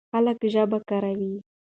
خلک 0.11 0.39
ژبه 0.53 0.79
کاروي. 0.87 1.35